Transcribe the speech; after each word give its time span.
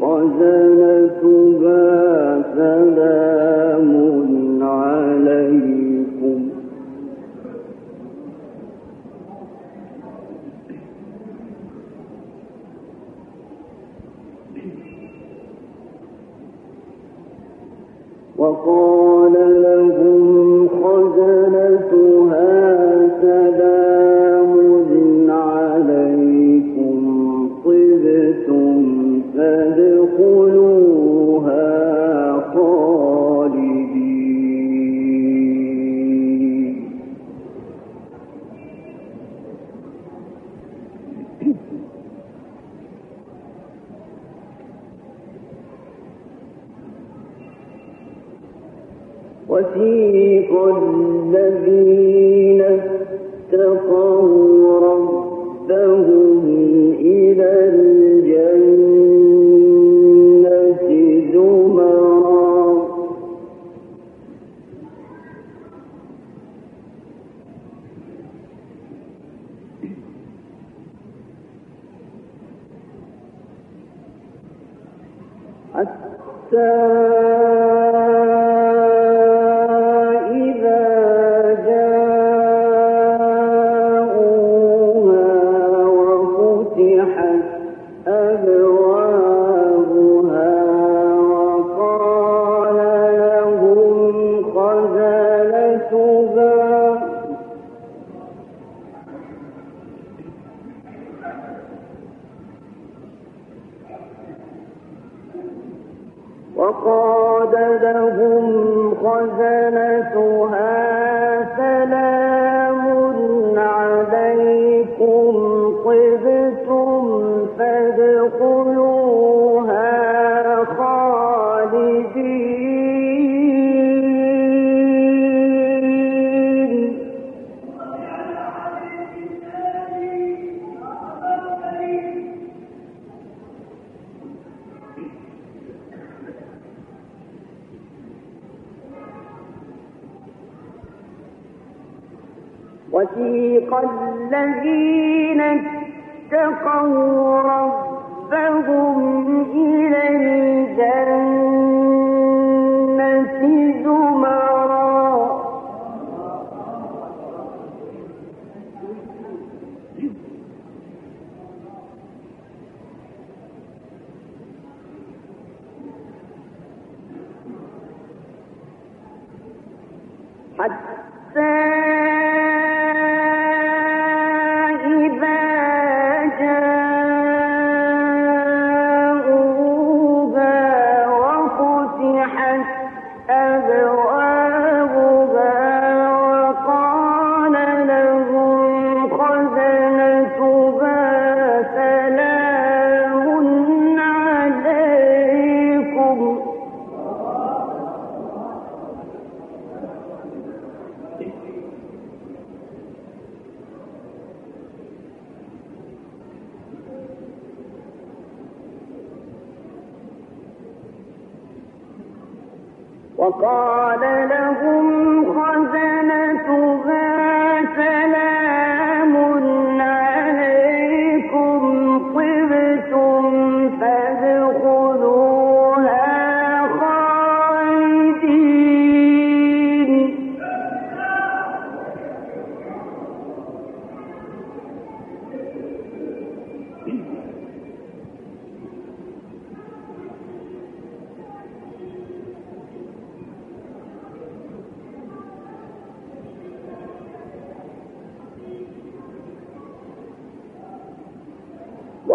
خزنتها 0.00 1.82
سلام 2.56 3.35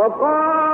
وقالوا 0.01 0.70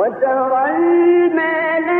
وترى 0.00 0.64
الملائكة 0.76 1.99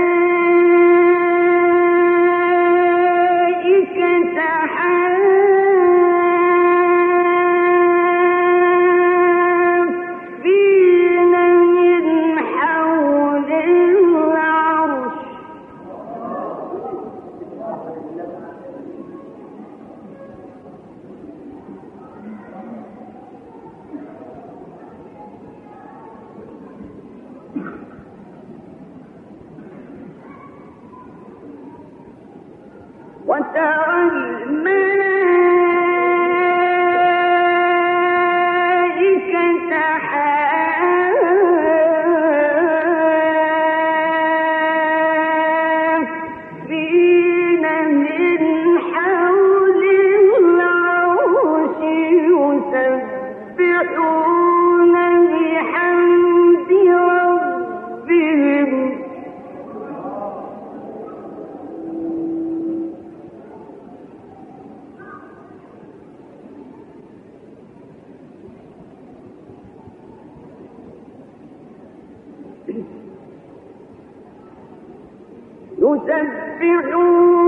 يسبحون 75.99 77.38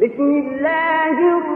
بسم 0.00 0.22
الله 0.22 1.18
الرحمن 1.18 1.49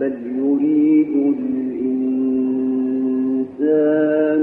بل 0.00 0.12
يريد 0.38 1.12
الإنسان 3.62 4.42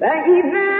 فإذا 0.00 0.75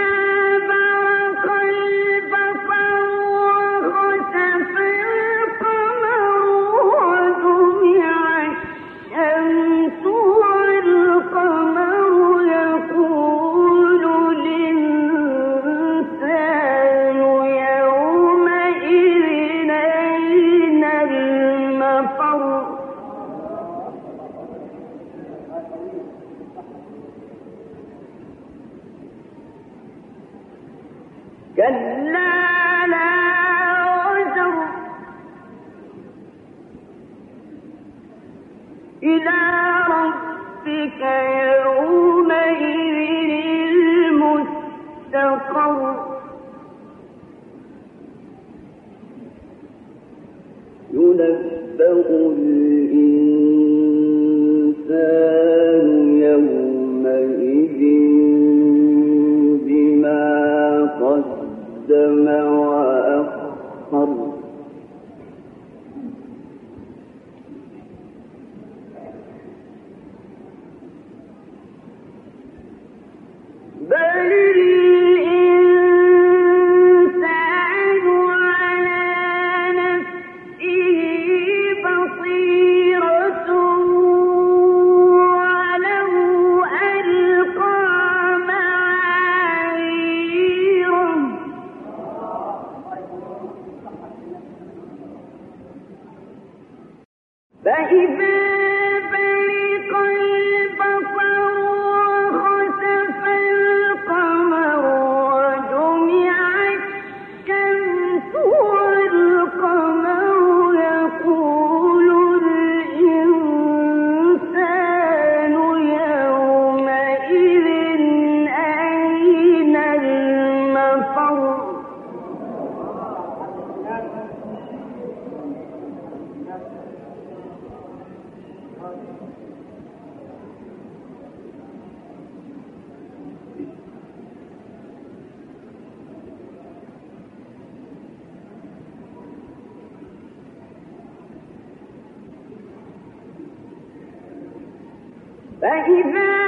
فإذا 145.62 146.47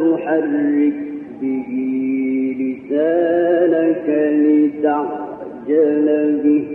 تحرك 0.00 0.94
به 1.40 1.70
لسانك 2.60 4.08
لتعجل 4.44 6.06
به. 6.42 6.69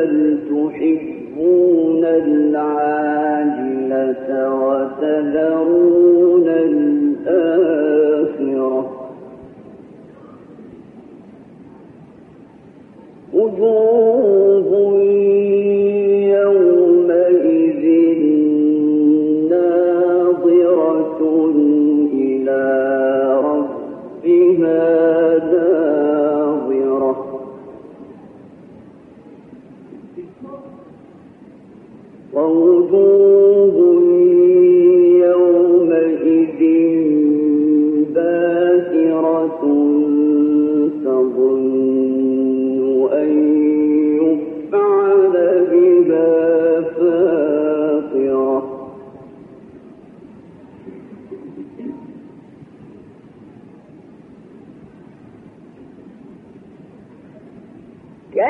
بل 0.00 0.38
تحبون 0.48 1.09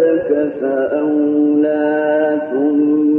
لك 0.00 0.52
فأولى 0.60 2.40
ثم 2.52 3.17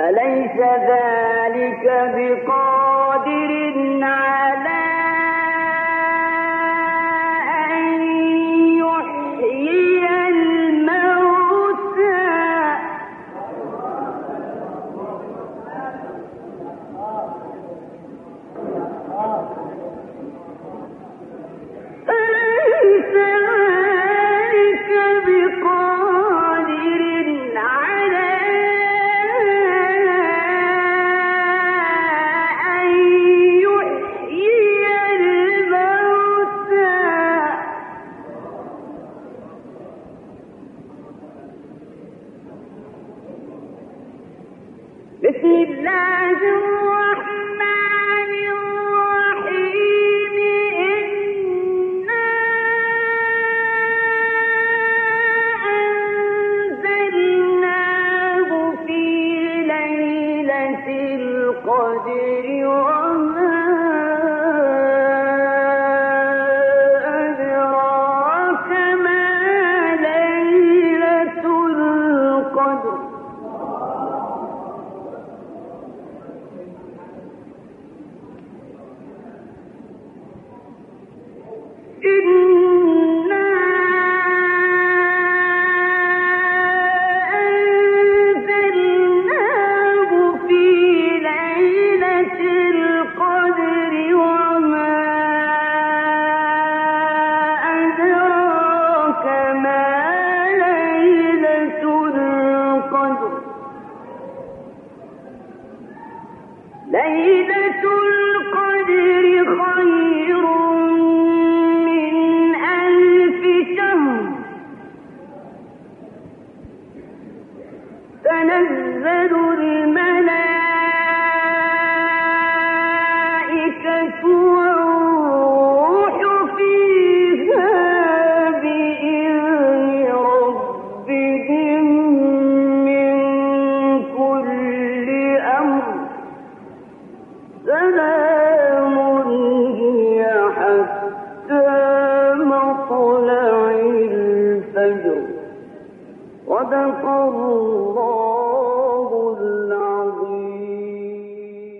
أليس 0.00 0.56
ذلك 0.90 1.84
بقادر 2.16 3.52
على 4.02 4.73